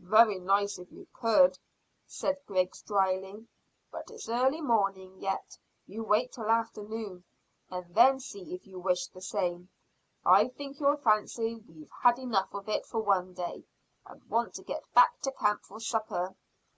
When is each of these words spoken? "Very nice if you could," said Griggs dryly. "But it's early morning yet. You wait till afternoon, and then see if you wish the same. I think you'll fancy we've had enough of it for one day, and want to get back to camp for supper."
"Very 0.00 0.38
nice 0.38 0.78
if 0.78 0.90
you 0.92 1.06
could," 1.12 1.58
said 2.06 2.38
Griggs 2.46 2.80
dryly. 2.80 3.46
"But 3.92 4.10
it's 4.10 4.30
early 4.30 4.62
morning 4.62 5.20
yet. 5.20 5.58
You 5.86 6.02
wait 6.04 6.32
till 6.32 6.48
afternoon, 6.48 7.22
and 7.70 7.94
then 7.94 8.18
see 8.18 8.54
if 8.54 8.66
you 8.66 8.78
wish 8.78 9.08
the 9.08 9.20
same. 9.20 9.68
I 10.24 10.48
think 10.48 10.80
you'll 10.80 10.96
fancy 10.96 11.56
we've 11.68 11.92
had 12.00 12.18
enough 12.18 12.54
of 12.54 12.66
it 12.66 12.86
for 12.86 13.00
one 13.00 13.34
day, 13.34 13.66
and 14.06 14.24
want 14.24 14.54
to 14.54 14.62
get 14.62 14.90
back 14.94 15.20
to 15.20 15.30
camp 15.32 15.64
for 15.64 15.78
supper." 15.78 16.34